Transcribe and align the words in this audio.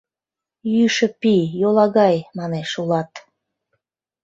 Йӱшӧ 0.73 1.07
пий, 1.19 1.43
йолагай, 1.61 2.17
манеш, 2.37 2.71
улат! 2.81 3.11